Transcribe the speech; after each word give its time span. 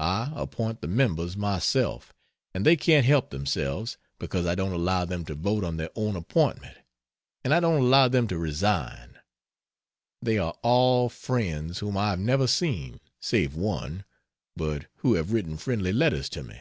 I 0.00 0.32
appoint 0.34 0.80
the 0.80 0.88
Members 0.88 1.36
myself, 1.36 2.12
and 2.52 2.66
they 2.66 2.74
can't 2.74 3.06
help 3.06 3.30
themselves, 3.30 3.96
because 4.18 4.44
I 4.44 4.56
don't 4.56 4.72
allow 4.72 5.04
them 5.04 5.24
to 5.26 5.36
vote 5.36 5.62
on 5.62 5.76
their 5.76 5.90
own 5.94 6.16
appointment 6.16 6.78
and 7.44 7.54
I 7.54 7.60
don't 7.60 7.80
allow 7.80 8.08
them 8.08 8.26
to 8.26 8.36
resign! 8.36 9.20
They 10.20 10.36
are 10.36 10.56
all 10.64 11.08
friends 11.08 11.78
whom 11.78 11.96
I 11.96 12.10
have 12.10 12.18
never 12.18 12.48
seen 12.48 12.98
(save 13.20 13.54
one), 13.54 14.04
but 14.56 14.86
who 14.96 15.14
have 15.14 15.32
written 15.32 15.56
friendly 15.56 15.92
letters 15.92 16.28
to 16.30 16.42
me. 16.42 16.60